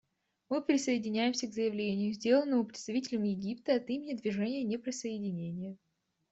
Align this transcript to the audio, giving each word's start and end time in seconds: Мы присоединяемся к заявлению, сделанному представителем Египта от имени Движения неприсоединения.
Мы 0.49 0.63
присоединяемся 0.63 1.45
к 1.47 1.53
заявлению, 1.53 2.13
сделанному 2.13 2.65
представителем 2.65 3.21
Египта 3.21 3.75
от 3.75 3.87
имени 3.87 4.15
Движения 4.15 4.63
неприсоединения. 4.63 5.77